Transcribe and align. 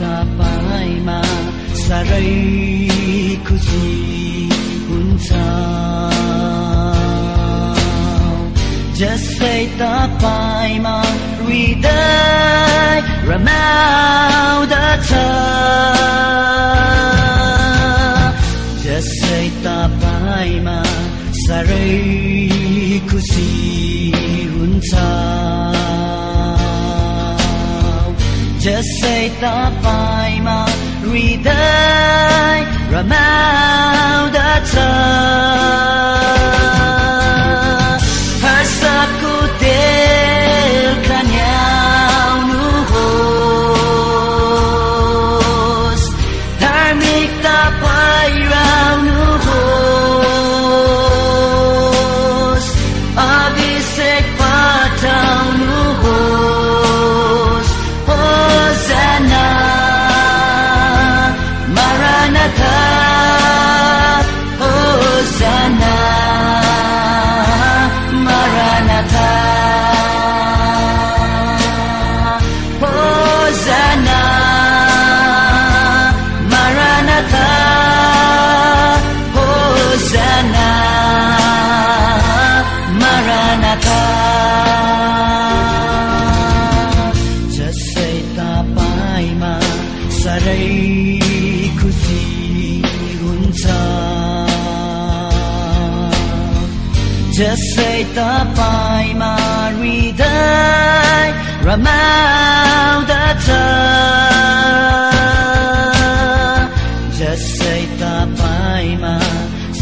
तपाईँमा 0.00 1.20
साह्रै 1.84 2.32
खुसी 3.46 3.88
हुन्छ। 4.88 5.28
जसै 9.00 9.58
तपाईँमा 9.80 10.96
हृदय 11.38 13.00
रमाउँदछ। 13.30 15.10
जसै 18.84 19.44
तपाईँमा 19.66 20.78
साह्रै 21.44 21.90
खुसी 23.10 23.50
हुन्छ। 24.54 24.92
Just 28.66 28.88
say 29.00 29.28
the 29.28 29.70
final 29.80 30.66
reader, 31.08 31.54
remember 32.90 34.32
the 34.32 34.52
time. 34.74 36.16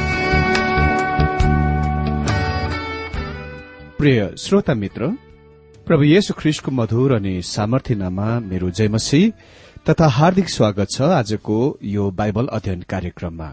प्रिय 4.01 4.21
श्रोता 4.39 4.73
मित्र 4.73 5.07
प्रभु 5.87 6.03
येशु 6.03 6.33
ख्रिस्टको 6.37 6.71
मधुर 6.71 7.11
अनि 7.13 7.41
सामर्थ्यनामा 7.45 8.27
मेरो 8.41 8.69
जयमसी 8.69 9.19
तथा 9.89 10.07
हार्दिक 10.15 10.47
स्वागत 10.49 10.87
छ 10.91 11.09
आजको 11.17 11.57
यो 11.85 12.09
बाइबल 12.11 12.47
अध्ययन 12.47 12.81
कार्यक्रममा। 12.91 13.49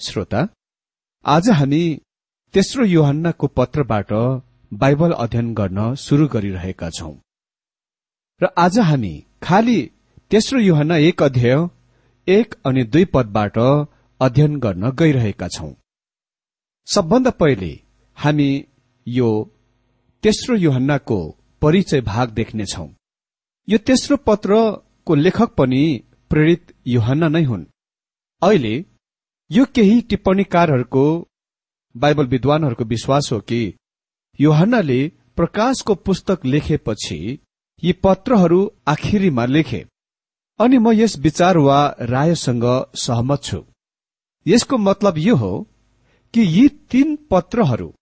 श्रोता 0.00 0.40
आज 1.24 1.48
हामी 1.58 1.82
तेस्रो 2.54 2.84
योहन्नाको 2.84 3.46
पत्रबाट 3.58 4.10
बाइबल 4.72 5.12
अध्ययन 5.24 5.52
गर्न 5.54 5.94
शुरू 6.04 6.26
गरिरहेका 6.28 6.88
छौं। 6.90 7.14
र 8.40 8.48
आज 8.64 8.78
हामी 8.88 9.12
खालि 9.42 9.78
तेस्रो 10.30 10.60
योहन्ना 10.60 10.96
एक 11.10 11.22
अध्याय 11.22 11.56
एक 12.28 12.54
अनि 12.66 12.84
दुई 12.86 13.04
पदबाट 13.14 13.58
अध्ययन 14.20 14.58
गर्न 14.58 14.90
गइरहेका 14.98 15.48
छौं। 15.48 15.72
सबभन्दा 16.88 17.30
पहिले 17.40 17.72
हामी 18.18 18.50
यो 19.06 19.30
तेस्रो 20.22 20.56
युहन्नाको 20.56 21.16
परिचय 21.62 22.00
भाग 22.00 22.30
देख्नेछौ। 22.30 22.86
यो 23.68 23.78
तेस्रो 23.78 24.16
पत्रको 24.16 25.14
लेखक 25.14 25.54
पनि 25.58 25.82
प्रेरित 26.30 26.72
युहन्ना 26.86 27.28
नै 27.28 27.42
हुन्। 27.44 27.64
अहिले 28.42 28.74
यो 29.50 29.64
केही 29.74 30.00
टिप्पणीकारहरूको 30.00 31.04
बाइबल 31.94 32.26
विद्वानहरूको 32.26 32.84
विश्वास 32.84 33.28
हो 33.32 33.38
कि 33.40 33.62
युहन्नाले 34.40 35.00
प्रकाशको 35.36 35.94
पुस्तक 35.94 36.44
लेखेपछि 36.44 37.18
यी 37.82 37.92
पत्रहरू 38.04 38.60
आखिरीमा 38.88 39.44
लेखे। 39.46 39.84
अनि 40.60 40.78
म 40.78 40.92
यस 40.92 41.18
विचार 41.18 41.58
वा 41.58 41.78
रायसँग 42.12 42.66
सहमत 42.94 43.42
छु। 43.42 43.62
यसको 44.46 44.78
मतलब 44.78 45.18
यो 45.18 45.36
हो 45.36 45.52
कि 46.34 46.40
यी 46.40 46.68
तीन 46.90 47.16
पत्रहरू 47.30 47.92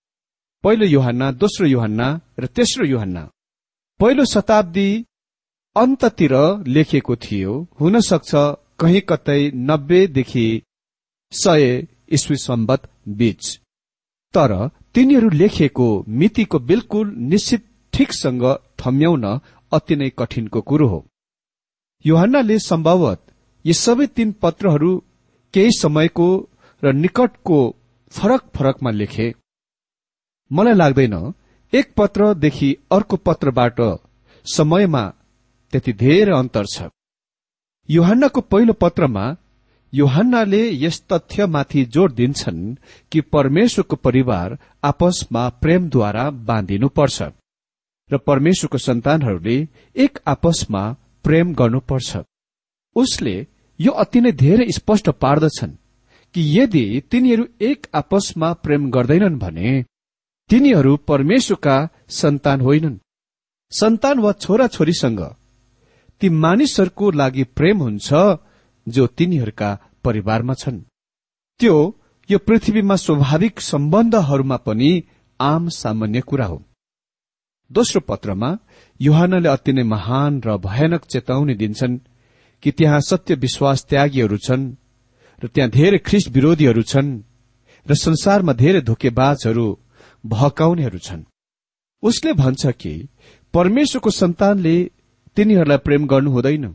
पहिलो 0.65 0.87
युहन्ना 0.87 1.31
दोस्रो 1.41 1.67
युहन्ना 1.67 2.07
र 2.41 2.47
तेस्रो 2.57 2.85
युहन्ना। 2.87 3.23
पहिलो 4.01 4.25
शताब्दी 4.25 4.89
अन्ततिर 5.77 6.35
लेखिएको 6.67 7.17
थियो 7.17 7.53
हुन 7.81 8.01
सक्छ 8.01 8.33
कहीँ 8.81 9.01
कतै 9.11 9.41
नब्बेदेखि 9.69 10.47
सय 11.33 11.87
इस्वी 12.17 12.37
सम्बत 12.39 12.91
बीच। 13.19 13.43
तर 14.35 14.53
तिनीहरू 14.95 15.29
लेखिएको 15.31 15.89
मितिको 16.19 16.59
बिल्कुल 16.71 17.15
निश्चित 17.31 17.65
ठिकसँग 17.93 18.45
थम्याउन 18.81 19.25
अति 19.73 19.97
नै 19.97 20.11
कठिनको 20.19 20.61
कुरो 20.69 20.87
हो। 20.89 21.05
युहन्नाले 22.05 22.59
सम्भवत 22.61 23.21
यी 23.65 23.73
सबै 23.77 24.07
तीन 24.17 24.33
पत्रहरू 24.43 24.93
केही 25.55 25.71
समयको 25.81 26.29
र 26.83 26.93
निकटको 26.95 27.59
फरक 28.13 28.43
फरकमा 28.57 28.91
लेखे। 28.91 29.35
मलाई 30.51 30.75
लाग्दैन 30.75 31.15
एक 31.73 31.93
पत्रदेखि 31.97 32.77
अर्को 32.93 33.17
पत्रबाट 33.17 33.81
समयमा 34.47 35.03
त्यति 35.73 35.93
धेरै 35.93 36.33
अन्तर 36.33 36.67
छ। 36.67 36.89
युहान्नाको 37.89 38.41
पहिलो 38.53 38.73
पत्रमा 38.73 39.25
युहान्नाले 39.93 40.63
यस 40.85 40.97
तथ्यमाथि 41.13 41.85
जोड़ 41.85 42.13
दिन्छन् 42.13 42.63
कि 43.13 43.21
परमेश्वरको 43.35 43.97
परिवार 43.97 44.57
आपसमा 44.85 45.49
प्रेमद्वारा 45.63 46.25
बाँधिनुपर्छ 46.49 47.23
र 48.11 48.19
परमेश्वरको 48.27 48.79
सन्तानहरूले 48.79 49.57
एक 49.97 50.19
आपसमा 50.27 50.83
प्रेम 51.25 51.53
गर्नुपर्छ। 51.55 52.25
उसले 52.97 53.37
यो 53.81 53.93
अति 54.03 54.21
नै 54.21 54.33
धेरै 54.33 54.67
स्पष्ट 54.71 55.09
पार्दछन् 55.21 55.79
कि 56.35 56.41
यदि 56.59 56.85
तिनीहरू 57.11 57.45
एक 57.61 57.87
आपसमा 57.95 58.53
प्रेम 58.65 58.91
गर्दैनन् 58.91 59.39
भने 59.39 59.85
तिनीहरू 60.51 60.97
परमेश्वरका 61.09 61.77
सन्तान 62.11 62.61
होइनन्। 62.61 62.97
सन्तान 63.73 64.19
वा 64.19 64.33
छोरा 64.33 64.67
छोरीसँग 64.67 65.21
ती 66.21 66.29
मानिसहरूको 66.45 67.11
लागि 67.11 67.45
प्रेम 67.57 67.79
हुन्छ 67.79 68.09
जो 68.87 69.07
तिनीहरूका 69.07 69.71
परिवारमा 70.05 70.55
छन्। 70.55 70.79
त्यो 71.61 71.75
यो 72.31 72.39
पृथ्वीमा 72.39 72.97
स्वाभाविक 72.97 73.61
सम्बन्धहरूमा 73.61 74.57
पनि 74.67 74.91
आम 75.41 75.69
सामान्य 75.69 76.21
कुरा 76.21 76.47
हो। 76.47 76.59
दोस्रो 77.71 78.01
पत्रमा 78.01 78.51
युहानले 79.01 79.49
अति 79.49 79.73
नै 79.73 79.83
महान 79.85 80.41
र 80.47 80.57
भयानक 80.59 81.05
चेतावनी 81.05 81.55
दिन्छन् 81.55 81.99
कि 82.63 82.71
त्यहाँ 82.73 83.01
सत्य 83.01 83.35
विश्वास 83.35 83.85
त्यागीहरू 83.91 84.37
छन् 84.37 84.65
र 85.43 85.47
त्यहाँ 85.47 85.71
धेरै 85.71 85.99
ख्रिस्ट 85.99 86.29
विरोधीहरू 86.29 86.83
छन् 86.83 87.11
र 87.87 87.95
संसारमा 87.95 88.53
धेरै 88.53 88.81
धोकेबाजहरू 88.81 89.67
भकाउनेहरू 90.25 90.99
छन्। 90.99 91.25
उसले 92.03 92.33
भन्छ 92.33 92.67
कि 92.67 93.09
परमेश्वरको 93.55 94.11
सन्तानले 94.11 94.77
तिनीहरूलाई 95.37 95.79
प्रेम 95.79 96.07
गर्नु 96.07 96.31
हुँदैन। 96.31 96.67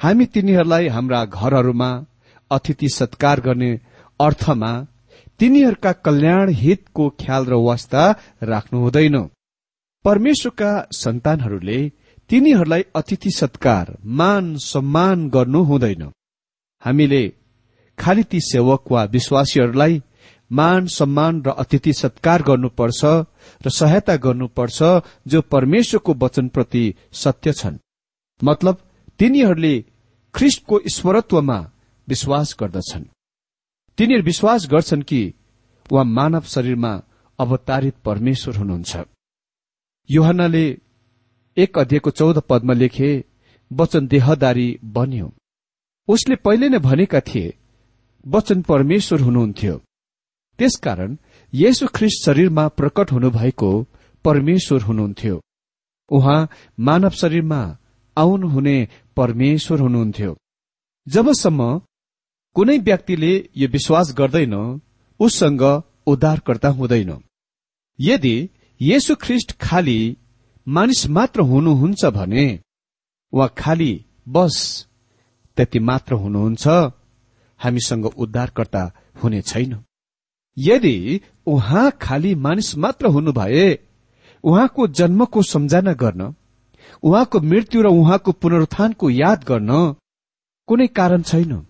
हामी 0.00 0.26
तिनीहरूलाई 0.26 0.88
हाम्रा 0.88 1.24
घरहरूमा 1.24 1.90
अतिथि 2.50 2.88
सत्कार 2.88 3.40
गर्ने 3.40 3.70
अर्थमा 4.20 4.72
तिनीहरूका 5.38 5.92
कल्याण 6.06 6.50
हितको 6.52 7.08
ख्याल 7.20 7.44
र 7.44 7.54
वास्ता 7.66 8.02
राख्नु 8.42 8.80
हुँदैन। 8.80 9.16
परमेश्वरका 10.04 10.70
सन्तानहरूले 10.92 11.78
तिनीहरूलाई 12.30 12.82
अतिथि 12.94 13.30
सत्कार 13.30 13.96
मान 14.18 14.56
सम्मान 14.64 15.28
गर्नु 15.28 15.62
हुँदैन। 15.62 16.02
हामीले 16.82 17.22
खालि 17.98 18.22
ती 18.22 18.40
सेवक 18.40 18.92
वा 18.92 19.04
विश्वासीहरूलाई 19.04 20.02
मान 20.52 20.86
सम्मान 20.86 21.42
र 21.42 21.50
अतिथि 21.50 21.92
सत्कार 21.92 22.42
गर्नुपर्छ 22.42 23.04
र 23.66 23.70
सहायता 23.70 24.16
गर्नुपर्छ 24.16 24.82
जो 25.26 25.42
परमेश्वरको 25.42 26.14
वचनप्रति 26.14 26.94
सत्य 27.12 27.52
छन्। 27.52 27.78
मतलब 28.44 28.78
तिनीहरूले 29.18 29.84
ख्रिष्टको 30.34 30.80
ईश्वरत्वमा 30.80 31.72
विश्वास 32.08 32.56
गर्दछन्। 32.60 33.04
तिनीहरू 33.98 34.22
विश्वास 34.22 34.66
गर्छन् 34.66 35.02
कि 35.02 35.34
उहाँ 35.92 36.04
मानव 36.04 36.40
शरीरमा 36.40 37.02
अवतारित 37.38 37.94
परमेश्वर 38.04 38.56
हुनुहुन्छ। 38.56 38.96
योहनाले 40.10 40.78
एक 41.56 41.78
अध्ययको 41.78 42.10
चौध 42.10 42.38
पदमा 42.48 42.72
लेखे 42.72 43.24
वचन 43.72 44.06
देहदारी 44.06 44.78
बन्यो। 44.84 45.32
उसले 46.08 46.36
पहिले 46.36 46.68
नै 46.68 46.78
भनेका 46.78 47.20
थिए 47.20 47.54
वचन 48.26 48.62
परमेश्वर 48.62 49.20
हुनुहुन्थ्यो। 49.20 49.80
त्यसकारण 50.58 51.16
येशु 51.52 51.86
ख्रिस्ट 51.94 52.24
शरीरमा 52.24 52.68
प्रकट 52.68 53.12
हुनुभएको 53.12 53.70
परमेश्वर 54.24 54.82
हुनुहुन्थ्यो। 54.82 55.40
उहाँ 56.10 56.48
मानव 56.80 57.10
शरीरमा 57.10 57.60
आउनुहुने 58.16 58.76
परमेश्वर 59.16 59.80
हुनुहुन्थ्यो। 59.80 60.36
जबसम्म 61.06 61.60
कुनै 62.56 62.78
व्यक्तिले 62.78 63.32
यो 63.56 63.68
विश्वास 63.68 64.14
गर्दैन 64.18 64.54
उससँग 65.20 65.62
उद्धारकर्ता 66.06 66.68
हुँदैन। 66.68 67.12
यदि 67.98 68.36
येशु 68.80 69.14
ख्रिस्ट 69.14 69.52
खाली 69.60 70.00
मानिस 70.66 71.06
मात्र 71.06 71.40
हुनुहुन्छ 71.40 72.04
भने 72.04 72.46
वा 73.32 73.46
खाली 73.60 73.92
बस 74.28 74.56
त्यति 75.56 75.78
मात्र 75.78 76.14
हुनुहुन्छ 76.14 76.66
हामीसँग 77.60 78.06
उद्धारकर्ता 78.06 78.82
हुने 79.22 79.40
छैन। 79.42 79.74
यदि 80.56 81.20
उहाँ 81.46 81.90
खालि 82.02 82.34
मानिस 82.34 82.76
मात्र 82.76 83.06
हुनुभए 83.06 83.78
उहाँको 84.44 84.86
जन्मको 84.88 85.42
सम्झना 85.42 85.92
गर्न 85.92 86.34
उहाँको 87.02 87.40
मृत्यु 87.40 87.82
र 87.82 87.86
उहाँको 87.86 88.32
पुनरुत्थानको 88.32 89.10
याद 89.10 89.44
गर्न 89.44 89.70
कुनै 90.68 90.86
कारण 90.86 91.22
छैन। 91.22 91.66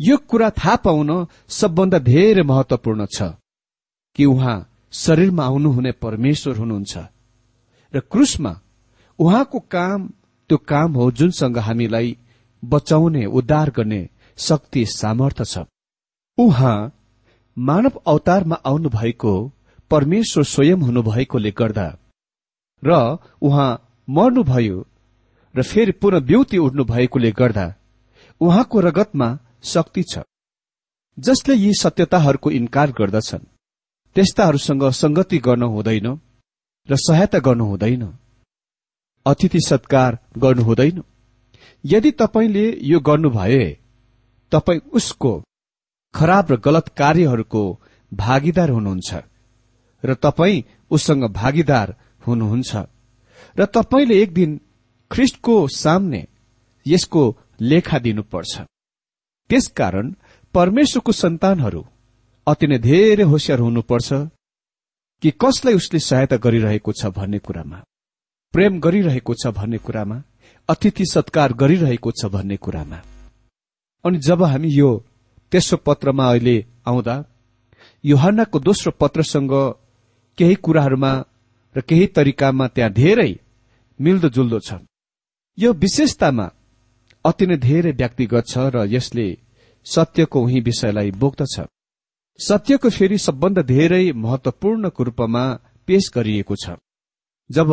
यो 0.00 0.16
कुरा 0.16 0.50
थाहा 0.50 0.76
पाउन 0.76 1.10
सबभन्दा 1.48 1.98
धेरै 1.98 2.42
महत्वपूर्ण 2.42 3.06
छ 3.06 3.34
कि 4.16 4.24
उहाँ 4.24 4.56
शरीरमा 4.92 5.44
आउनुहुने 5.44 5.92
परमेश्वर 5.92 6.56
हुनुहुन्छ 6.56 6.98
र 7.94 8.00
क्रुसमा 8.12 8.52
उहाँको 9.18 9.58
काम 9.70 10.08
त्यो 10.50 10.56
काम 10.68 10.92
हो 10.92 11.10
जुनसँग 11.10 11.58
हामीलाई 11.58 12.16
बचाउने 12.62 13.24
उद्धार 13.26 13.70
गर्ने 13.70 14.08
शक्ति 14.38 14.84
सामर्थ्य 14.86 15.44
छ। 15.44 15.64
उहाँ 16.38 16.76
मानव 17.56 18.00
अवतारमा 18.06 18.56
आउनु 18.64 18.88
भएको 18.88 19.32
परमेश्वर 19.90 20.44
स्वयं 20.44 20.82
हुनुभएकोले 20.82 21.50
गर्दा 21.50 21.86
र 22.82 23.18
उहाँ 23.42 23.70
मर्नुभयो 24.08 24.86
र 25.54 25.62
फेरि 25.62 25.92
पुनः 25.92 26.20
ब्युति 26.20 26.58
उठ्नु 26.58 26.84
भएकोले 26.84 27.32
गर्दा 27.32 27.74
उहाँको 28.40 28.80
रगतमा 28.80 29.38
शक्ति 29.62 30.02
छ। 30.02 30.18
जसले 31.18 31.54
यी 31.54 31.72
सत्यताहरूको 31.74 32.50
इन्कार 32.50 32.92
गर्दछन् 32.92 33.44
त्यस्ताहरूसँग 34.16 34.88
संगति 34.92 35.38
गर्नु 35.38 35.68
हुँदैन 35.68 36.06
र 36.88 36.96
सहायता 36.96 37.38
गर्नु 37.38 37.64
हुँदैन 37.64 38.02
अतिथि 39.26 39.60
सत्कार 39.60 40.18
गर्नु 40.38 40.62
हुँदैन। 40.62 41.02
यदि 41.84 42.10
तपाईँले 42.10 42.66
यो 42.82 43.00
गर्नुभए 43.00 43.64
तपाईँ 44.52 44.80
उसको 44.92 45.32
खराब 46.14 46.52
र 46.52 46.56
गलत 46.56 46.88
कार्यहरूको 46.96 47.62
भागीदार 48.12 48.70
हुनुहुन्छ 48.70 49.10
र 50.04 50.14
तपाईँ 50.14 50.64
उसँग 50.90 51.24
भागीदार 51.32 51.94
हुनुहुन्छ। 52.26 52.72
र 53.56 53.64
तपाईँले 53.66 54.14
एक 54.22 54.32
दिन 54.34 54.60
ख्रिस्टको 55.10 55.56
सामने 55.68 56.26
यसको 56.86 57.22
लेखा 57.60 57.98
दिनुपर्छ। 57.98 58.60
त्यसकारण 59.50 60.06
परमेश्वरको 60.54 61.12
सन्तानहरू 61.12 61.82
अति 62.46 62.66
नै 62.66 62.78
धेरै 62.78 63.24
होसियार 63.24 63.58
हुनुपर्छ 63.60 64.12
कि 65.22 65.30
कसलाई 65.42 65.74
उसले 65.74 65.98
सहायता 66.00 66.36
गरिरहेको 66.36 66.92
छ 66.92 67.06
भन्ने 67.16 67.38
कुरामा 67.38 67.78
प्रेम 68.54 68.80
गरिरहेको 68.80 69.34
छ 69.34 69.52
भन्ने 69.54 69.78
कुरामा 69.78 70.16
अतिथि 70.68 71.04
सत्कार 71.06 71.52
गरिरहेको 71.52 72.10
छ 72.12 72.26
भन्ने 72.26 72.56
कुरामा। 72.56 72.98
अनि 74.04 74.18
जब 74.18 74.42
हामी 74.42 74.68
यो 74.68 74.90
तेस्रो 75.52 75.76
पत्रमा 75.86 76.24
अहिले 76.30 76.56
आउँदा 76.86 77.16
योहन्नाको 78.04 78.58
दोस्रो 78.68 78.90
पत्रसँग 79.00 79.52
केही 80.38 80.54
कुराहरूमा 80.64 81.12
र 81.74 81.80
केही 81.88 82.06
तरिकामा 82.16 82.66
त्यहाँ 82.74 82.92
धेरै 82.92 83.30
मिल्दोजुल्दो 84.00 84.58
छ। 84.66 84.70
यो 85.58 85.72
विशेषतामा 85.82 86.46
अति 87.24 87.44
नै 87.46 87.56
धेरै 87.68 87.92
व्यक्तिगत 88.00 88.44
छ 88.50 88.54
र 88.74 88.76
यसले 88.94 89.26
सत्यको 89.86 90.38
उही 90.44 90.60
विषयलाई 90.68 91.10
बोक्दछ। 91.22 91.54
सत्यको 92.40 92.88
फेरि 92.90 93.18
सबभन्दा 93.18 93.62
धेरै 93.68 94.04
महत्वपूर्णको 94.24 95.02
रूपमा 95.04 95.44
पेश 95.88 96.04
गरिएको 96.14 96.54
छ। 96.56 96.66
जब 97.50 97.70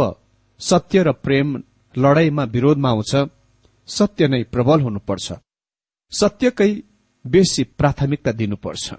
सत्य 0.60 1.04
र 1.04 1.12
प्रेम 1.26 1.48
लडाईँमा 1.96 2.44
विरोधमा 2.54 2.90
आउँछ 2.90 3.12
सत्य 3.90 4.28
नै 4.28 4.42
प्रबल 4.54 4.80
हुनुपर्छ। 4.82 5.28
सत्यकै 6.12 6.72
बेसी 7.32 7.64
प्राथमिकता 7.80 8.32
दिनुपर्छ। 8.32 8.94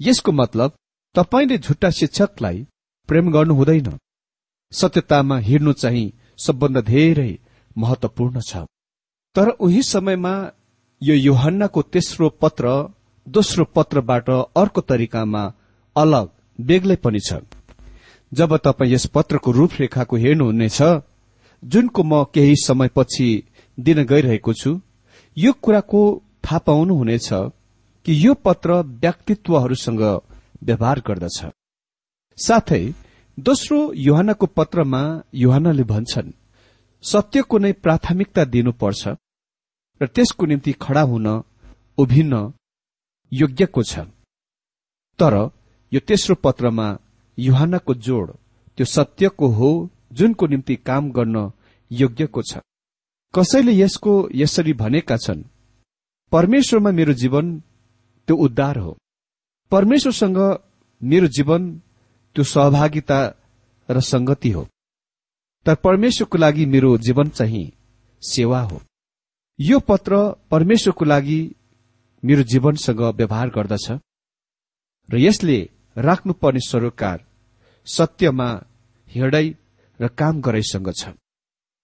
यसको 0.00 0.32
मतलब 0.32 0.72
तपाईँले 1.14 1.58
झुट्टा 1.58 1.90
शिक्षकलाई 1.90 2.66
प्रेम 3.08 3.30
गर्नु 3.32 3.54
हुँदैन। 3.54 3.98
सत्यतामा 4.72 5.38
हिँड्नु 5.38 5.72
चाहिँ 5.72 6.12
सबभन्दा 6.38 6.80
धेरै 6.80 7.38
महत्वपूर्ण 7.78 8.40
छ। 8.40 8.64
तर 9.36 9.48
उही 9.60 9.82
समयमा 9.82 10.34
यो 11.02 11.14
योहन्नाको 11.14 11.82
तेस्रो 11.82 12.28
पत्र 12.42 12.66
दोस्रो 13.26 13.64
पत्रबाट 13.74 14.30
अर्को 14.30 14.80
तरिकामा 14.80 15.42
अलग 15.96 16.28
बेग्लै 16.58 16.96
पनि 16.96 17.20
छ। 17.20 17.40
जब 18.32 18.56
तपाईँ 18.56 18.92
यस 18.92 19.06
पत्रको 19.06 19.50
रूपरेखाको 19.50 20.16
हेर्नुहुनेछ 20.16 20.80
जुनको 21.62 22.02
म 22.02 22.24
केही 22.34 22.54
समयपछि 22.56 23.28
दिन 23.78 24.02
गइरहेको 24.04 24.52
छु 24.54 24.80
यो 25.36 25.52
कुराको 25.62 26.00
थाहा 26.44 26.58
पाउनुहुनेछ 26.66 27.28
कि 28.06 28.12
यो 28.26 28.32
पत्र 28.44 28.70
व्यक्तित्वहरूसँग 29.02 30.02
व्यवहार 30.62 30.98
गर्दछ। 31.06 31.38
साथै 32.38 32.82
दोस्रो 33.38 33.78
युहानको 33.96 34.46
पत्रमा 34.58 35.02
युहानले 35.34 35.84
भन्छन् 35.92 36.36
सत्यको 37.04 37.58
नै 37.58 37.72
प्राथमिकता 37.84 38.44
दिनुपर्छ 38.54 39.02
र 40.00 40.06
त्यसको 40.06 40.46
निम्ति 40.46 40.72
खड़ा 40.82 41.02
हुन 41.02 41.26
उभिन्न 41.98 42.34
योग्यको 43.32 43.82
छ। 43.82 43.94
तर 45.18 45.34
यो 45.92 46.00
तेस्रो 46.08 46.34
पत्रमा 46.44 46.86
युहानको 47.38 47.94
जोड 48.06 48.26
त्यो 48.78 48.86
सत्यको 48.86 49.46
हो 49.48 49.70
जुनको 50.12 50.46
निम्ति 50.46 50.74
काम 50.88 51.10
गर्न 51.12 51.36
योग्यको 51.90 52.42
छ। 52.42 52.52
कसैले 53.34 53.72
यसको 53.74 54.12
यसरी 54.34 54.72
भनेका 54.72 55.16
छन् 55.16 55.42
परमेश्वरमा 56.32 56.90
मेरो 56.90 57.12
जीवन 57.12 57.58
त्यो 58.28 58.36
उद्धार 58.36 58.78
हो। 58.78 58.96
परमेश्वरसँग 59.70 60.38
मेरो 61.02 61.26
जीवन 61.26 61.62
त्यो 62.36 62.44
सहभागिता 62.44 63.20
र 63.88 64.00
संगति 64.00 64.50
हो। 64.50 64.66
तर 65.66 65.74
परमेश्वरको 65.74 66.38
लागि 66.38 66.66
मेरो 66.66 66.96
जीवन 66.98 67.28
चाहिँ 67.28 67.72
सेवा 68.22 68.60
हो। 68.60 68.80
यो 69.58 69.78
पत्र 69.80 70.16
परमेश्वरको 70.50 71.04
लागि 71.04 71.40
मेरो 72.24 72.42
जीवनसँग 72.42 73.00
व्यवहार 73.00 73.48
गर्दछ 73.48 73.90
र 75.08 75.18
यसले 75.18 75.58
राख्नुपर्ने 75.96 76.60
सरोकार 76.60 77.24
सत्यमा 77.86 78.48
हिँडाइ 79.08 79.54
र 80.00 80.08
काम 80.08 80.40
गराइसँग 80.40 80.92
छ। 80.96 81.08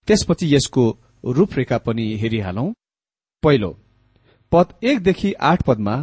त्यसपछि 0.08 0.54
यसको 0.54 0.84
रूपरेखा 1.24 1.78
पनि 1.78 2.06
हेरिहालौं। 2.16 2.72
पहिलो 3.42 3.70
पद 4.52 4.72
एकदेखि 4.84 5.32
आठ 5.42 5.62
पदमा 5.62 5.96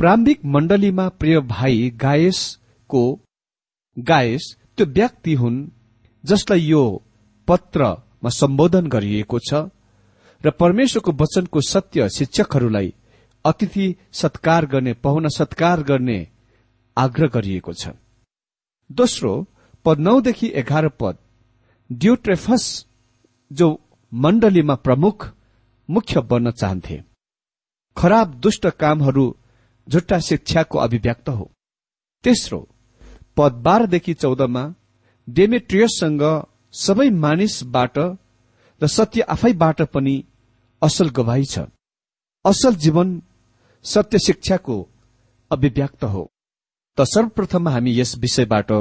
प्राम्भिक 0.00 0.44
मण्डलीमा 0.44 1.08
प्रिय 1.20 1.40
भाइ 1.48 1.88
गायसको 2.00 3.02
गायस 3.96 4.56
त्यो 4.76 4.86
व्यक्ति 4.88 5.34
हुन् 5.34 5.66
जसलाई 6.24 6.60
यो 6.60 6.84
पत्रमा 7.48 8.30
सम्बोधन 8.30 8.86
गरिएको 8.86 9.38
छ 9.48 9.62
र 10.44 10.50
परमेश्वरको 10.60 11.12
वचनको 11.22 11.60
सत्य 11.60 12.08
शिक्षकहरूलाई 12.08 12.92
अतिथि 13.44 13.94
सत्कार 14.12 14.66
गर्ने 14.66 14.92
पहुना 15.04 15.28
सत्कार 15.28 15.82
गर्ने 15.82 16.18
आग्रह 16.96 17.28
गरिएको 17.34 17.72
छ। 17.72 17.88
दोस्रो 18.90 19.32
पद 19.84 19.98
नौदेखि 19.98 20.52
एघार 20.54 20.88
पद 21.00 21.16
ड्युट्रेफस 21.90 22.64
जो 23.50 23.68
मण्डलीमा 24.12 24.74
प्रमुख 24.86 25.32
मुख्य 25.88 26.20
बन्न 26.30 26.50
चाहन्थे। 26.50 27.02
खराब 27.96 28.34
दुष्ट 28.34 28.66
कामहरू 28.80 29.26
झुट्टा 29.86 30.18
शिक्षाको 30.18 30.78
अभिव्यक्त 30.78 31.28
हो। 31.28 31.50
तेस्रो 32.24 32.60
पद 33.36 33.52
बाह्रदेखि 33.64 34.14
चौधमा 34.14 34.64
डेमेट्रियससँग 35.28 36.22
सबै 36.74 37.08
मानिसबाट 37.24 37.98
र 38.80 38.86
सत्य 38.86 39.20
आफैबाट 39.34 39.82
पनि 39.82 40.16
असल 40.82 41.08
गवाई 41.08 41.44
छ। 41.44 41.58
असल 42.44 42.74
जीवन 42.74 43.20
सत्य 43.84 44.18
शिक्षाको 44.18 44.76
अभिव्यक्त 45.50 46.04
हो। 46.04 46.22
त 46.98 47.02
सर्वप्रथम 47.04 47.68
हामी 47.68 47.92
यस 48.00 48.16
विषयबाट 48.18 48.72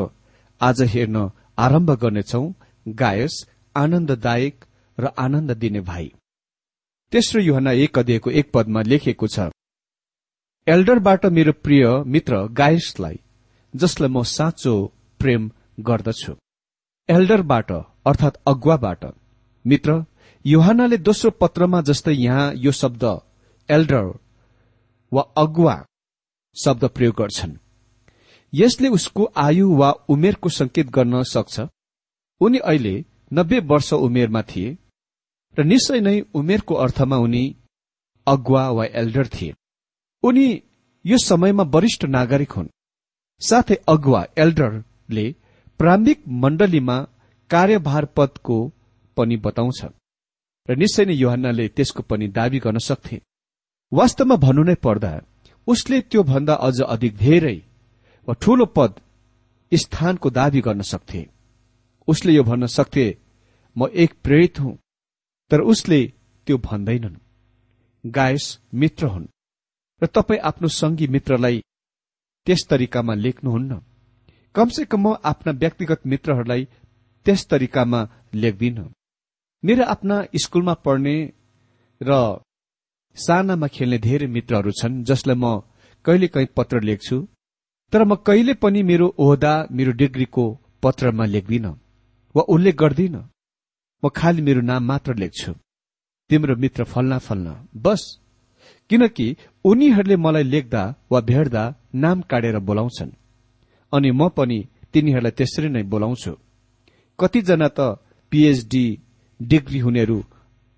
आज 0.62 0.82
हेर्न 0.94 1.18
आरम्भ 1.58 1.92
गर्नेछौ 1.92 2.44
गायस 2.86 3.36
आनन्ददायक 3.76 4.66
र 4.98 5.14
आनन्द 5.18 5.52
दिने 5.52 5.82
भाइ। 5.82 6.10
तेस्रो 7.12 7.42
युहना 7.42 7.72
एक 7.76 7.98
अध्ययको 8.00 8.32
एक 8.32 8.52
पदमा 8.54 8.82
लेखिएको 8.82 9.28
छ 9.28 9.52
एल्डरबाट 10.68 11.26
मेरो 11.28 11.52
प्रिय 11.64 11.86
मित्र 12.08 12.38
गायसलाई 12.50 13.18
जसलाई 13.74 14.10
म 14.10 14.22
साँचो 14.24 14.74
प्रेम 15.20 15.50
गर्दछु। 15.80 16.34
एल्डरबाट 17.10 17.72
अर्थात 17.72 18.38
अगुवाबाट। 18.48 19.04
मित्र 19.66 19.96
युहानले 20.46 20.98
दोस्रो 21.00 21.32
पत्रमा 21.32 21.82
जस्तै 21.82 22.14
यहाँ 22.16 22.54
यो 22.56 22.72
शब्द 22.72 23.04
एल्डर 23.70 24.06
वा 25.12 25.22
अगुवा 25.38 25.76
शब्द 26.56 26.86
प्रयोग 26.96 27.16
गर्छन्। 27.16 27.58
यसले 28.54 28.88
उसको 28.90 29.24
आयु 29.38 29.68
वा 29.76 29.90
उमेरको 30.10 30.50
संकेत 30.50 30.88
गर्न 30.90 31.24
सक्छ। 31.24 31.68
उनी 32.42 32.58
अहिले 32.64 32.96
नब्बे 33.34 33.60
वर्ष 33.68 33.94
उमेरमा 34.00 34.42
थिए। 34.42 34.78
र 35.58 35.64
निश्चय 35.64 36.00
नै 36.00 36.20
उमेरको 36.34 36.74
अर्थमा 36.76 37.18
उनी 37.18 37.44
अगुवा 38.28 38.64
वा 38.70 38.86
एल्डर 39.02 39.28
थिए। 39.28 39.54
उनी 40.24 40.48
यो 41.06 41.18
समयमा 41.18 41.64
वरिष्ठ 41.64 42.06
नागरिक 42.06 42.52
हुन्। 42.52 42.74
साथै 43.42 43.76
अगुवा 43.88 44.22
एल्डरले 44.38 45.26
प्रारम्भिक 45.80 46.20
मण्डलीमा 46.42 46.98
कार्यभार 47.52 48.06
पदको 48.18 48.58
पनि 49.18 49.38
बताउँछ 49.38 49.80
र 50.70 50.76
निश्चय 50.78 51.06
नै 51.06 51.14
योहन्नाले 51.14 51.68
त्यसको 51.68 52.02
पनि 52.04 52.28
दावी 52.38 52.60
गर्न 52.60 52.78
सक्थे। 52.80 53.22
वास्तवमा 53.92 54.36
भन्नु 54.36 54.64
नै 54.64 54.76
पर्दा 54.86 55.12
उसले 55.68 56.02
त्यो 56.02 56.24
भन्दा 56.24 56.54
अझ 56.68 56.78
अधिक 56.88 57.16
धेरै 57.18 57.58
वा 58.28 58.34
ठूलो 58.42 58.66
पद 58.76 58.92
स्थानको 59.72 60.30
दावी 60.30 60.62
गर्न 60.62 60.82
सक्थे। 60.82 61.22
उसले 62.08 62.32
यो 62.34 62.44
भन्न 62.44 62.66
सक्थे 62.68 63.06
म 63.76 63.88
एक 64.04 64.14
प्रेरित 64.24 64.60
हुँ। 64.60 64.78
तर 65.52 65.60
उसले 65.72 66.02
त्यो 66.48 66.58
भन्दैनन् 66.68 67.16
गायस 68.04 68.46
मित्र 68.74 69.06
हुन् 69.06 69.28
र 70.02 70.08
तपाईँ 70.08 70.40
आफ्नो 70.50 70.68
सङ्गी 70.72 71.08
मित्रलाई 71.08 71.58
त्यस 72.48 72.62
तरिकामा 72.70 73.14
लेख्नुहुन्न। 73.16 73.80
कमसे 74.56 74.86
कम 74.86 75.02
म 75.04 75.16
आफ्ना 75.24 75.52
व्यक्तिगत 75.62 76.08
मित्रहरूलाई 76.12 76.64
त्यस 77.26 77.46
तरिकामा 77.48 78.00
लेख्दिन। 78.34 78.78
मेरो 79.64 79.84
आफ्ना 79.94 80.16
स्कूलमा 80.44 80.74
पढ्ने 80.86 81.16
र 82.02 82.12
सानामा 83.18 83.68
खेल्ने 83.68 83.98
धेरै 83.98 84.28
मित्रहरू 84.28 84.72
छन् 84.80 85.04
जसलाई 85.04 85.36
म 85.36 85.46
कहिलेकाहीँ 86.06 86.54
पत्र 86.58 86.82
लेख्छु 86.90 87.18
तर 87.94 88.04
म 88.04 88.16
कहिले 88.28 88.54
पनि 88.64 88.82
मेरो 88.84 89.08
ओहदा 89.18 89.54
मेरो 89.72 89.92
डिग्रीको 90.02 90.46
पत्रमा 90.84 91.26
लेख्दिन 91.26 91.66
वा 92.36 92.44
उल्लेख 92.54 92.76
गर्दिन। 92.76 93.16
म 94.04 94.10
खालि 94.10 94.42
मेरो 94.42 94.62
नाम 94.62 94.84
मात्र 94.84 95.16
लेख्छु। 95.16 95.52
तिम्रो 96.30 96.56
मित्र 96.56 96.84
फल्ना 96.84 97.18
फल्ना। 97.18 97.68
बस। 97.76 98.02
किनकि 98.90 99.36
उनीहरूले 99.66 100.16
मलाई 100.16 100.44
लेख्दा 100.44 100.96
वा 101.12 101.20
भेट्दा 101.22 101.64
नाम 101.96 102.22
काटेर 102.22 102.60
बोलाउँछन्। 102.60 103.12
अनि 103.94 104.12
म 104.12 104.30
पनि 104.30 104.60
तिनीहरूलाई 104.94 105.32
त्यसरी 105.32 105.70
नै 105.70 105.84
बोलाउँछु। 105.84 106.34
कतिजना 107.20 107.68
त 107.68 107.80
पीएचडी 108.32 108.86
डिग्री 109.42 109.80
हुनेहरू 109.80 110.24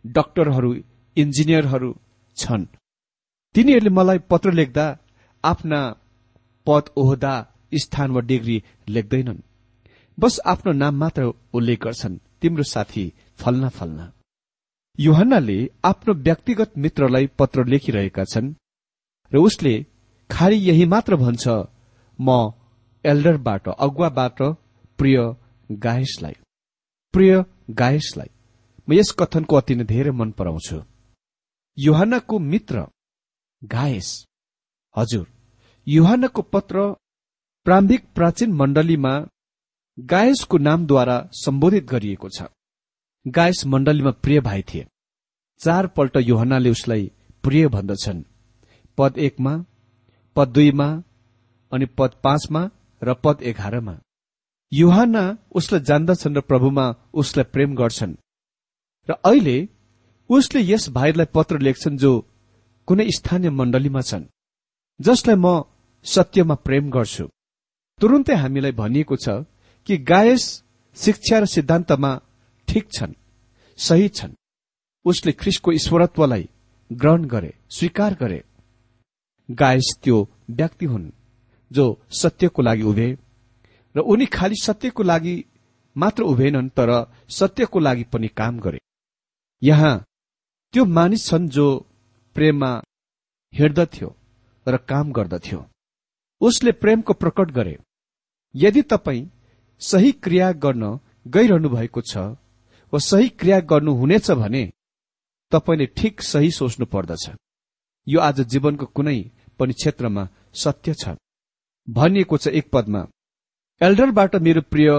डाक्टरहरू 0.06 0.76
इन्जिनियरहरू 1.18 1.90
छन्। 2.38 2.66
तिनीहरूले 3.56 3.90
मलाई 3.90 4.20
पत्र 4.20 4.52
लेख्दा 4.52 4.86
आफ्ना 5.44 5.80
पद 6.68 6.84
ओहदा 6.98 7.34
स्थान 7.76 8.12
वा 8.12 8.22
डिग्री 8.22 8.64
लेख्दैनन्। 8.90 9.40
बस 10.20 10.40
आफ्नो 10.46 10.72
नाम 10.72 10.96
मात्र 10.96 11.22
उल्लेख 11.54 11.80
गर्छन्। 11.84 12.18
तिम्रो 12.44 12.64
साथी 12.72 13.06
फल्ना 13.40 13.70
फल्ना। 13.78 14.12
युहन्नाले 15.00 15.58
आफ्नो 15.86 16.14
व्यक्तिगत 16.26 16.78
मित्रलाई 16.78 17.28
पत्र 17.40 17.66
लेखिरहेका 17.72 18.24
छन् 18.34 18.54
र 19.32 19.38
उसले 19.48 19.74
खालि 20.30 20.58
यही 20.70 20.86
मात्र 20.94 21.16
भन्छ 21.16 21.48
म 22.20 22.30
एल्डरबाट 23.06 23.68
अगुवाबाट 23.78 24.42
प्रिय 25.00 25.18
गायसलाई। 25.86 26.36
प्रिय 27.14 27.34
गायसलाई 27.82 28.30
म 28.88 28.94
यस 28.94 29.12
कथनको 29.20 29.56
अति 29.56 29.76
नै 29.76 29.86
धेरै 29.86 30.12
मन 30.20 30.32
पराउँछु। 30.38 30.78
युहानको 31.78 32.40
मित्र 32.52 32.86
गायस। 33.62 34.10
हजुर 34.96 35.26
युहानको 35.88 36.42
पत्र 36.54 36.78
प्रारम्भिक 37.66 38.02
प्राचीन 38.16 38.52
मण्डलीमा 38.54 39.14
गायसको 39.98 40.58
नामद्वारा 40.58 41.18
सम्बोधित 41.34 41.86
गरिएको 41.86 42.30
छ। 42.30 42.44
गायस 43.26 43.66
मण्डलीमा 43.66 44.12
प्रिय 44.24 44.40
भाइ 44.40 44.62
थिए। 44.64 44.86
चारपल्ट 45.62 46.18
योहनाले 46.18 46.70
उसलाई 46.70 47.12
प्रिय 47.44 47.68
भन्दछन्। 47.68 48.24
पद 48.98 49.18
एकमा 49.18 49.54
पद 50.36 50.48
दुईमा 50.48 50.90
अनि 51.72 51.86
पद 51.98 52.12
पाँचमा 52.24 52.62
र 53.02 53.14
पद 53.24 53.44
एघारमा। 53.44 53.96
युहाना 54.72 55.24
उसलाई 55.56 55.82
जान्दछन् 55.82 56.38
र 56.38 56.42
प्रभुमा 56.42 56.86
उसलाई 57.14 57.46
प्रेम 57.54 57.76
गर्छन्। 57.76 58.18
र 59.10 59.12
अहिले 59.26 59.58
उसले 60.30 60.62
यस 60.62 60.90
भाइलाई 60.90 61.26
पत्र 61.36 61.60
लेख्छन् 61.60 61.98
जो 61.98 62.12
कुनै 62.88 63.10
स्थानीय 63.12 63.50
मण्डलीमा 63.50 64.02
छन् 64.02 64.30
जसलाई 65.00 65.36
म 65.36 65.48
सत्यमा 66.06 66.56
प्रेम 66.66 66.90
गर्छु। 66.90 67.26
तुरुन्तै 68.02 68.36
हामीलाई 68.36 68.72
भनिएको 68.72 69.16
छ 69.16 69.28
कि 69.88 69.98
गायस 70.10 70.46
शिक्षा 70.98 71.40
र 71.40 71.46
सिद्धान्तमा 71.46 72.12
ठिक 72.68 72.92
छन् 72.94 73.14
सही 73.78 74.08
छन्। 74.10 74.34
उसले 75.06 75.32
ख्रिसको 75.32 75.72
ईश्वरत्वलाई 75.72 76.50
ग्रहण 76.92 77.26
गरे 77.26 77.54
स्वीकार 77.70 78.14
गरे। 78.14 78.44
गायस 79.50 79.98
त्यो 80.04 80.18
व्यक्ति 80.50 80.86
हुन् 80.86 81.10
जो 81.72 81.86
सत्यको 82.22 82.62
लागि 82.62 82.84
उभे 82.84 83.10
र 83.96 84.00
उनी 84.00 84.26
खालि 84.26 84.56
सत्यको 84.64 85.04
लागि 85.04 85.36
मात्र 85.96 86.24
उभेनन् 86.24 86.70
तर 86.70 86.92
सत्यको 87.30 87.80
लागि 87.80 88.04
पनि 88.04 88.28
काम 88.28 88.60
गरे। 88.60 88.80
यहाँ 89.62 89.96
त्यो 90.74 90.86
मानिस 90.86 91.28
छन् 91.28 91.50
जो 91.50 91.68
प्रेममा 92.36 92.72
हिँड्दथ्यो 93.54 94.16
र 94.66 94.78
काम 94.90 95.12
गर्दथ्यो। 95.12 95.66
उसले 96.42 96.72
प्रेमको 96.72 97.14
प्रकट 97.14 97.52
गरे। 97.52 97.78
यदि 98.56 98.82
तपाईँ 98.82 99.30
सही 99.84 100.12
क्रिया 100.24 100.52
गर्न 100.64 100.84
गइरहनु 101.28 101.70
भएको 101.70 102.02
छ 102.02 102.18
वा 102.94 103.00
सही 103.02 103.30
क्रिया 103.40 103.60
गर्नुहुनेछ 103.72 104.32
भने 104.32 104.64
तपाईँले 105.52 105.86
ठिक 105.98 106.22
सही 106.22 106.52
सोच्नु 106.52 106.86
पर्दछ। 106.86 107.24
यो 108.08 108.20
आज 108.20 108.42
जीवनको 108.52 108.86
कुनै 108.86 109.20
पनि 109.60 109.74
क्षेत्रमा 109.74 110.28
सत्य 110.54 110.94
छ। 110.94 111.16
भनिएको 111.88 112.38
छ 112.38 112.48
एक 112.60 112.70
पदमा 112.74 113.02
एल्डरबाट 113.82 114.36
मेरो 114.36 114.62
प्रिय 114.72 114.90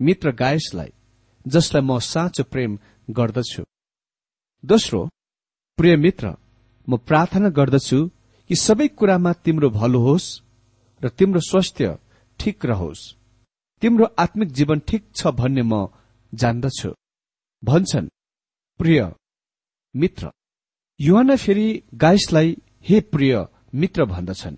मित्र 0.00 0.32
गायसलाई 0.32 0.92
जसलाई 1.46 1.82
म 1.82 1.98
साँचो 1.98 2.44
प्रेम 2.44 2.78
गर्दछु। 3.08 3.62
दोस्रो 4.64 5.00
प्रिय 5.78 5.96
मित्र 5.96 6.34
म 6.88 6.96
प्रार्थना 7.08 7.48
गर्दछु 7.48 7.98
कि 8.50 8.54
सबै 8.56 8.88
कुरामा 8.88 9.32
तिम्रो 9.44 9.70
भलो 9.70 10.00
होस् 10.00 10.28
र 11.02 11.08
तिम्रो 11.08 11.40
स्वास्थ्य 11.40 11.96
ठिक 12.40 12.64
रहोस्। 12.66 13.19
तिम्रो 13.82 14.06
आत्मिक 14.18 14.48
जीवन 14.52 14.78
ठिक 14.88 15.02
छ 15.16 15.26
भन्ने 15.38 15.62
म 15.62 15.86
जान्दछु। 16.32 16.90
भन्छन् 17.62 18.08
प्रिय 18.80 19.00
मित्र 19.94 20.30
युवाना 21.00 21.36
फेरि 21.36 21.68
गाइसलाई 21.94 22.56
हे 22.88 23.00
प्रिय 23.12 23.34
मित्र 23.74 24.04
भन्दछन्। 24.04 24.56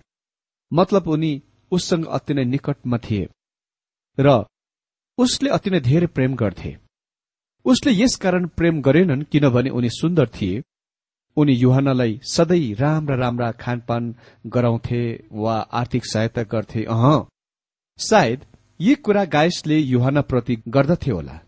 मतलब 0.73 1.09
उनी 1.09 1.33
उससँग 1.73 2.07
अति 2.07 2.35
नै 2.35 2.45
निकटमा 2.45 2.99
थिए 2.99 3.29
र 4.19 4.45
उसले 5.19 5.51
अति 5.51 5.71
नै 5.71 5.81
धेरै 5.81 6.07
प्रेम 6.07 6.35
गर्थे। 6.35 6.77
उसले 7.67 7.93
यसकारण 7.93 8.47
प्रेम 8.57 8.81
गरेनन् 8.83 9.25
किनभने 9.33 9.71
उनी 9.71 9.89
सुन्दर 9.91 10.29
थिए। 10.29 10.63
उनी 11.37 11.53
युहानालाई 11.55 12.21
सधैँ 12.25 12.75
राम्रा 12.75 13.17
राम्रा 13.17 13.51
खानपान 13.53 14.15
गराउँथे 14.47 15.03
वा 15.33 15.57
आर्थिक 15.73 16.05
सहायता 16.07 16.43
गर्थे। 16.43 16.85
अह 16.85 17.05
सायद 17.99 18.45
यी 18.83 18.95
कुरा 18.95 19.25
गायसले 19.25 19.79
युहानाप्रति 19.79 20.57
गर्दथे 20.69 21.11
होला। 21.11 21.41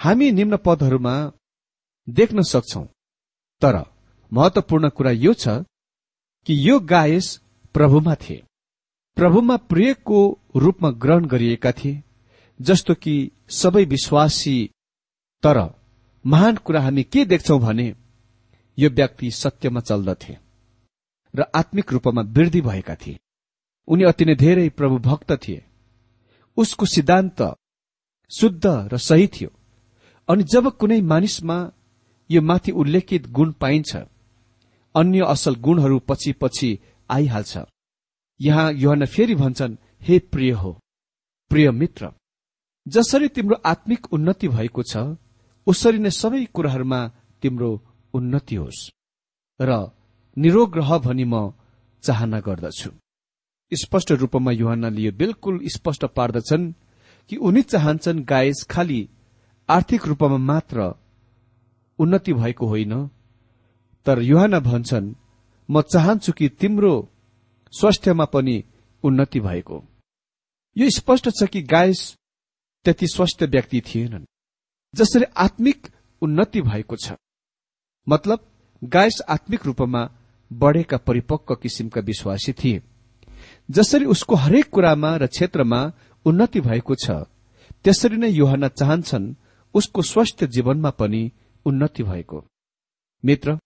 हामी 0.00 0.30
निम्न 0.32 0.56
पदहरूमा 0.56 1.14
देख्न 2.08 2.42
सक्छौ। 2.42 2.84
तर 3.62 3.76
महत्वपूर्ण 4.32 4.88
कुरा 4.88 5.10
यो 5.10 5.32
छ 5.34 5.48
कि 6.46 6.54
यो 6.68 6.78
गायस 6.80 7.26
प्रभुमा 7.74 8.14
थिए। 8.14 8.42
प्रभुमा 9.16 9.56
प्रियको 9.70 10.20
रूपमा 10.56 10.90
ग्रहण 10.90 11.26
गरिएका 11.26 11.72
थिए 11.72 12.02
जस्तो 12.60 12.94
कि 12.94 13.14
सबै 13.50 13.84
विश्वासी। 13.84 14.70
तर 15.42 15.58
महान 16.24 16.56
कुरा 16.56 16.80
हामी 16.80 17.02
के 17.02 17.24
देख्छौ 17.24 17.58
भने 17.58 17.88
यो 18.78 18.90
व्यक्ति 18.90 19.30
सत्यमा 19.30 19.80
चल्दथे 19.80 20.36
र 21.34 21.44
आत्मिक 21.54 21.92
रूपमा 21.92 22.22
वृद्धि 22.22 22.60
भएका 22.60 22.94
थिए। 22.94 23.18
उनी 23.88 24.04
अति 24.04 24.24
नै 24.24 24.34
धेरै 24.34 24.68
प्रभु 24.68 24.98
भक्त 24.98 25.32
थिए। 25.32 25.64
उसको 26.56 26.86
सिद्धान्त 26.86 27.42
शुद्ध 28.30 28.64
र 28.92 28.96
सही 28.98 29.26
थियो। 29.26 29.50
अनि 30.28 30.42
जब 30.44 30.64
कुनै 30.76 31.00
मानिसमा 31.02 31.58
यो 32.30 32.40
माथि 32.42 32.72
उल्लेखित 32.72 33.26
गुण 33.30 33.52
पाइन्छ 33.52 33.96
अन्य 34.94 35.24
असल 35.26 35.54
गुणहरू 35.56 35.98
पछि 36.08 36.32
पछि 36.32 36.70
आइहाल्छ। 37.10 37.58
यहाँ 38.40 38.72
युहना 38.72 39.06
फेरि 39.06 39.34
भन्छन् 39.34 39.76
हे 40.02 40.18
प्रिय 40.32 40.52
हो 40.52 40.72
प्रिय 41.50 41.70
मित्र 41.70 42.10
जसरी 42.86 43.28
तिम्रो 43.28 43.56
आत्मिक 43.64 44.12
उन्नति 44.12 44.48
भएको 44.48 44.82
छ 44.82 44.96
उसरी 45.66 45.98
नै 45.98 46.10
सबै 46.12 46.44
कुराहरूमा 46.54 47.00
तिम्रो 47.42 47.70
उन्नति 48.14 48.56
होस्। 48.56 48.90
र 49.60 49.70
निरोग 50.36 50.76
रह 50.78 50.98
भनी 50.98 51.24
म 51.24 51.52
चाहना 52.04 52.40
गर्दछु। 52.40 52.90
स्पष्ट 53.74 54.12
रूपमा 54.12 54.50
युहानले 54.50 55.02
यो 55.02 55.12
बिल्कुल 55.12 55.60
स्पष्ट 55.66 56.04
पार्दछन् 56.04 56.72
कि 57.30 57.36
उनी 57.36 57.62
चाहन्छन् 57.62 58.24
गायस 58.24 58.66
खालि 58.70 59.08
आर्थिक 59.68 60.06
रूपमा 60.06 60.36
मात्र 60.36 60.94
उन्नति 61.98 62.32
भएको 62.32 62.66
होइन। 62.66 63.06
तर 64.06 64.22
युहान 64.22 64.58
भन्छन् 64.58 65.14
म 65.70 65.82
चाहन्छु 65.82 66.32
कि 66.32 66.48
तिम्रो 66.48 67.08
स्वास्थ्यमा 67.72 68.24
पनि 68.24 68.64
उन्नति 69.04 69.40
भएको। 69.40 69.84
यो 70.76 70.90
स्पष्ट 70.90 71.28
छ 71.28 71.46
कि 71.46 71.62
गायस 71.62 72.16
त्यति 72.84 73.06
स्वस्थ 73.06 73.42
व्यक्ति 73.42 73.80
थिएनन् 73.80 74.24
जसरी 74.94 75.24
आत्मिक 75.36 75.86
उन्नति 76.22 76.60
भएको 76.60 76.96
छ। 76.96 77.12
मतलब 78.08 78.46
गायस 78.84 79.20
आत्मिक 79.28 79.66
रूपमा 79.66 80.10
बढ़ेका 80.52 80.96
परिपक्व 80.96 81.54
किसिमका 81.54 82.00
विश्वासी 82.00 82.52
थिए। 82.52 82.82
जसरी 83.68 84.04
उसको 84.04 84.34
हरेक 84.34 84.68
कुरामा 84.70 85.16
र 85.16 85.26
क्षेत्रमा 85.26 85.80
उन्नति 86.26 86.60
भएको 86.60 86.94
छ 86.94 87.10
त्यसरी 87.84 88.16
नै 88.16 88.28
योहना 88.28 88.68
चाहन्छन् 88.70 89.34
उसको 89.74 90.02
स्वस्थ 90.02 90.44
जीवनमा 90.44 90.90
पनि 90.90 91.22
उन्नति 91.66 92.02
भएको। 92.02 92.44
मित्र 93.24 93.58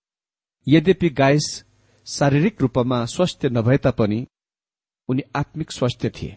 यद्यपि 0.66 1.09
गायस 1.11 1.46
शारीरिक 2.06 2.61
रूपमा 2.62 3.04
स्वास्थ्य 3.04 3.48
नभए 3.48 3.76
तापनि 3.76 4.26
उनी 5.09 5.22
आत्मिक 5.37 5.72
स्वास्थ्य 5.72 6.11
थिए। 6.11 6.37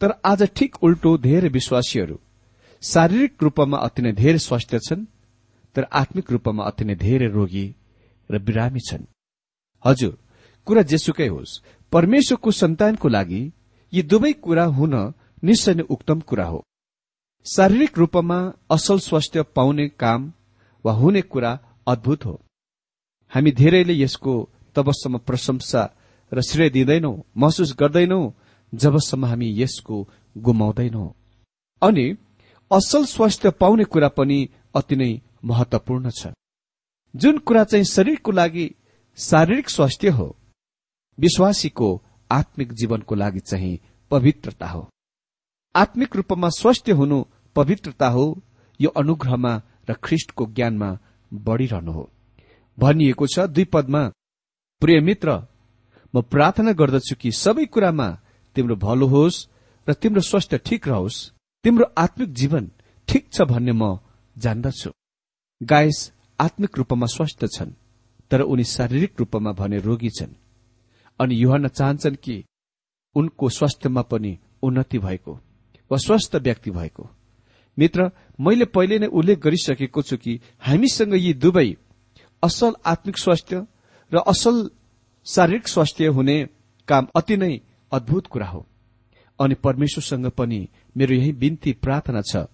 तर 0.00 0.10
आज 0.24 0.42
ठिक 0.56 0.82
उल्टो 0.84 1.16
धेरै 1.18 1.48
विश्वासीहरू 1.48 2.18
शारीरिक 2.82 3.42
रूपमा 3.42 3.78
अति 3.78 4.02
नै 4.02 4.12
धेरै 4.12 4.38
स्वास्थ्य 4.38 4.78
छन् 4.78 5.04
तर 5.76 5.86
आत्मिक 5.92 6.30
रूपमा 6.32 6.64
अति 6.64 6.84
नै 6.84 6.94
धेरै 6.96 7.28
रोगी 7.28 7.66
र 8.30 8.38
बिरामी 8.38 8.80
छन्। 8.80 9.04
हजुर 9.84 10.18
कुरा 10.66 10.82
जेसुकै 10.82 11.28
होस् 11.28 11.60
परमेश्वरको 11.92 12.50
सन्तानको 12.50 13.08
लागि 13.08 13.42
यी 13.92 14.02
दुवै 14.02 14.32
कुरा 14.44 14.64
हुन 14.76 14.94
निश्चय 15.44 15.74
नै 15.74 15.84
उक्तम 15.90 16.20
कुरा 16.20 16.46
हो। 16.46 16.60
शारीरिक 17.46 17.98
रूपमा 17.98 18.38
असल 18.70 18.98
स्वास्थ्य 18.98 19.42
पाउने 19.56 19.88
काम 20.02 20.32
वा 20.84 20.92
हुने 20.92 21.22
कुरा 21.22 21.52
अद्भुत 21.88 22.24
हो। 22.24 22.34
हामी 23.32 23.50
धेरैले 23.52 23.94
यसको 23.94 24.34
तबसम्म 24.76 25.18
प्रशंसा 25.18 25.82
र 26.32 26.40
श्रेय 26.40 26.70
दिँदैनौ 26.70 27.12
महसुस 27.36 27.74
गर्दैनौ 27.80 28.20
जबसम्म 28.72 29.24
हामी 29.26 29.48
यसको 29.62 29.96
गुमाउँदैनौ। 30.36 31.06
अनि 31.82 32.06
असल 32.70 33.04
स्वास्थ्य 33.04 33.50
पाउने 33.50 33.84
कुरा 33.84 34.08
पनि 34.08 34.38
अति 34.74 34.96
नै 34.96 35.12
महत्वपूर्ण 35.44 36.10
छ। 36.10 36.28
जुन 37.14 37.38
कुरा 37.38 37.64
चाहिँ 37.64 37.84
शरीरको 37.84 38.32
लागि 38.32 38.66
शारीरिक 39.18 39.70
स्वास्थ्य 39.70 40.08
हो 40.08 40.36
विश्वासीको 41.20 41.88
आत्मिक 42.30 42.72
जीवनको 42.72 43.14
लागि 43.14 43.40
चाहिँ 43.40 43.78
पवित्रता 44.10 44.66
हो। 44.66 44.88
आत्मिक 45.74 46.16
रूपमा 46.16 46.48
स्वास्थ्य 46.48 46.92
हुनु 46.92 47.24
पवित्रता 47.56 48.08
हो। 48.08 48.24
यो 48.80 48.90
अनुग्रहमा 48.90 49.52
र 49.90 49.94
ख्रिष्टको 50.04 50.46
ज्ञानमा 50.46 50.98
बढ़िरहनु 51.32 51.92
हो। 51.92 52.10
भनिएको 52.78 53.26
छ 53.26 53.46
दुई 53.46 53.64
पदमा 53.64 54.02
प्रिय 54.82 55.00
मित्र 55.00 55.30
म 56.14 56.22
प्रार्थना 56.22 56.72
गर्दछु 56.72 57.14
कि 57.20 57.30
सबै 57.32 57.64
कुरामा 57.66 58.08
तिम्रो 58.56 58.76
भलो 58.76 59.06
होस् 59.06 59.46
र 59.86 59.92
तिम्रो 59.92 60.20
स्वास्थ्य 60.20 60.58
ठिक 60.58 60.88
रहोस्। 60.88 61.18
तिम्रो 61.64 61.86
आत्मिक 61.98 62.32
जीवन 62.32 62.70
ठिक 63.08 63.28
छ 63.32 63.42
भन्ने 63.42 63.72
म 63.72 63.98
जान्दछु। 64.36 64.90
गायस 65.60 65.98
आत्मिक 66.40 66.78
रूपमा 66.78 67.06
स्वस्थ 67.06 67.44
छन् 67.54 67.76
तर 68.30 68.40
उनी 68.42 68.64
शारीरिक 68.64 69.12
रूपमा 69.18 69.52
भने 69.52 69.78
रोगी 69.78 70.10
छन्। 70.10 70.39
अनि 71.20 71.34
युहन 71.34 71.68
चाहन्छन् 71.68 72.16
कि 72.16 72.44
उनको 73.16 73.48
स्वास्थ्यमा 73.48 74.02
पनि 74.02 74.38
उन्नति 74.62 74.98
भएको 74.98 75.32
वा 75.90 75.98
स्वस्थ 75.98 76.36
व्यक्ति 76.36 76.70
भएको। 76.70 77.08
मित्र 77.78 78.10
मैले 78.40 78.64
पहिले 78.64 78.98
नै 78.98 79.06
उल्लेख 79.08 79.38
गरिसकेको 79.38 80.02
छु 80.02 80.16
कि 80.16 80.40
हामीसँग 80.60 81.14
यी 81.14 81.32
दुवै 81.34 81.68
असल 82.42 82.74
आत्मिक 82.86 83.18
स्वास्थ्य 83.18 83.66
र 84.12 84.22
असल 84.26 84.70
शारीरिक 85.26 85.68
स्वास्थ्य 85.68 86.06
हुने 86.06 86.36
काम 86.88 87.06
अति 87.16 87.36
नै 87.36 87.60
अद्भुत 87.92 88.26
कुरा 88.26 88.46
हो। 88.46 88.66
अनि 89.38 89.54
परमेश्वरसँग 89.54 90.26
पनि 90.30 90.68
मेरो 90.96 91.14
यही 91.14 91.32
बिन्ती 91.32 91.72
प्रार्थना 91.72 92.22
छ 92.22 92.46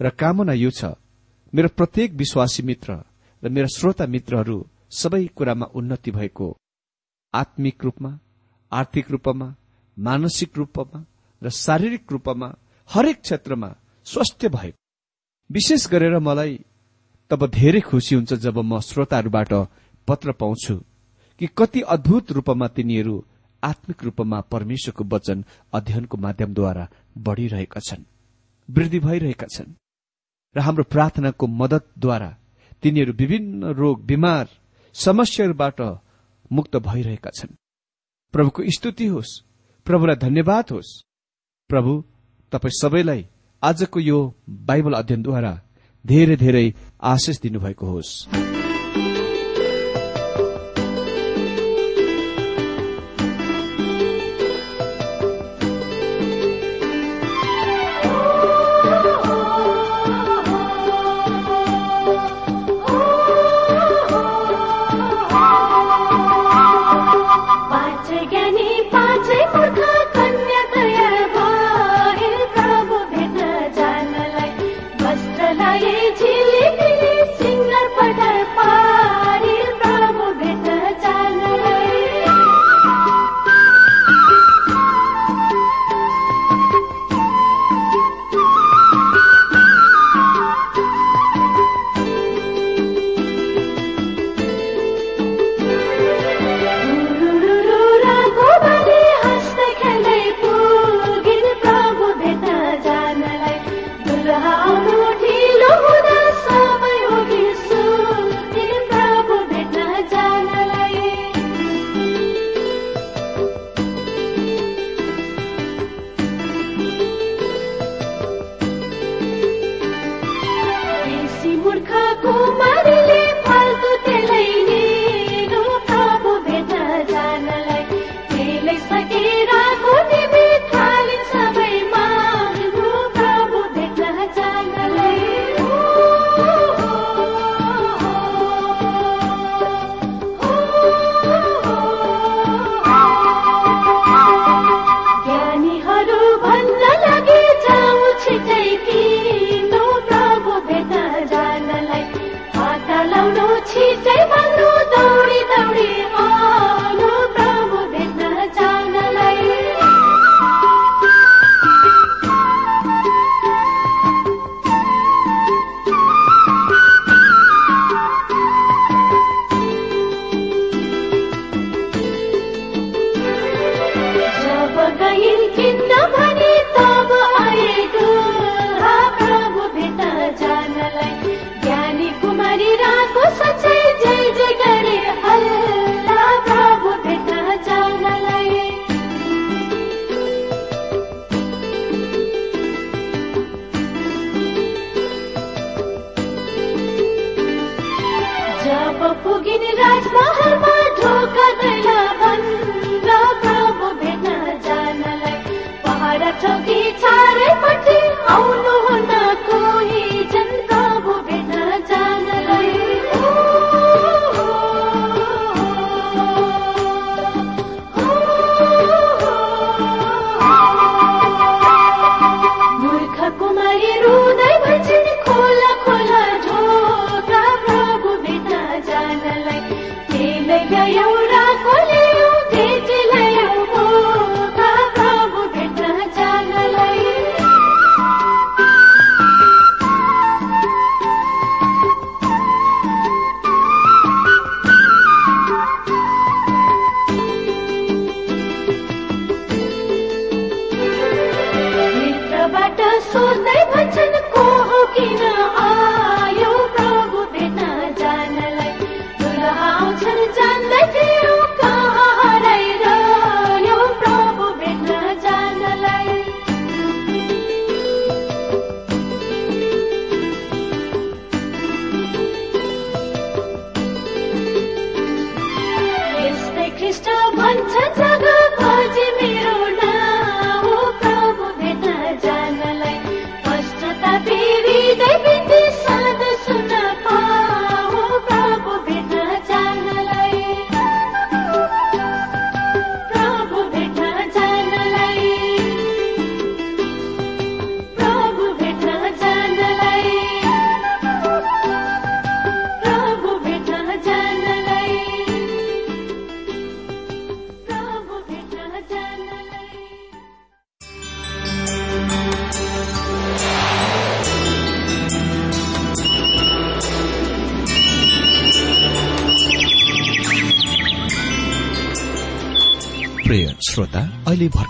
र 0.00 0.10
कामना 0.10 0.52
यो 0.52 0.70
छ 0.70 0.94
मेरो 1.52 1.68
प्रत्येक 1.68 2.12
विश्वासी 2.12 2.62
मित्र 2.62 3.02
र 3.42 3.48
मेरा 3.48 3.66
श्रोता 3.76 4.06
मित्रहरू 4.06 4.56
सबै 4.90 5.26
कुरामा 5.36 5.66
उन्नति 5.74 6.10
भएको 6.10 6.48
आत्मिक 7.34 7.84
रूपमा 7.84 8.18
आर्थिक 8.72 9.10
रूपमा 9.10 9.54
मानसिक 9.96 10.58
रूपमा 10.58 11.04
र 11.42 11.50
शारीरिक 11.50 12.12
रूपमा 12.12 12.48
हरेक 12.90 13.20
क्षेत्रमा 13.20 13.74
स्वास्थ्य 14.06 14.48
भएको। 14.48 14.78
विशेष 15.50 15.86
गरेर 15.88 16.18
मलाई 16.18 16.58
तब 17.30 17.46
धेरै 17.50 17.80
खुसी 17.80 18.14
हुन्छ 18.14 18.32
जब 18.34 18.58
म 18.58 18.80
श्रोताहरूबाट 18.80 19.52
पत्र 20.08 20.32
पाउँछु 20.32 20.76
कि 21.40 21.48
कति 21.58 21.80
अद्भुत 21.88 22.32
रूपमा 22.32 22.66
तिनीहरू 22.68 23.14
आत्मिक 23.62 24.04
रूपमा 24.04 24.40
परमेश्वरको 24.52 25.04
वचन 25.04 25.44
अध्ययनको 25.72 26.16
माध्यमद्वारा 26.16 26.88
बढ़िरहेका 27.18 27.80
छन् 27.80 28.04
वृद्धि 28.68 28.98
भइरहेका 28.98 29.46
छन् 29.46 29.74
र 30.56 30.60
हाम्रो 30.60 30.84
प्रार्थनाको 30.84 31.46
मदतद्वारा 31.46 32.30
तिनीहरू 32.82 33.12
विभिन्न 33.12 33.72
रोग 33.74 34.04
बिमार 34.06 34.48
समस्याहरूबाट 34.94 35.80
मुक्त 36.54 36.76
भइरहेका 36.76 37.30
छन्। 37.30 37.56
प्रभुको 38.34 38.62
स्तुति 38.70 39.06
होस् 39.06 39.40
प्रभुलाई 39.86 40.16
धन्यवाद 40.16 40.70
होस्। 40.70 40.90
प्रभु 41.70 41.92
तपाईँ 42.52 42.78
सबैलाई 42.80 43.26
आजको 43.62 44.00
यो 44.00 44.18
बाइबल 44.48 44.92
अध्ययनद्वारा 44.92 45.60
धेरै 46.04 46.36
धेरै 46.36 46.66
आशिष 47.02 47.40
दिनुभएको 47.40 47.86
होस्। 47.86 48.53